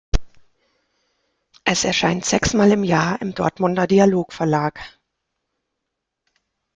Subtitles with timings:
[1.63, 4.79] Es erscheint sechs Mal im Jahr im Dortmunder Dialog Verlag.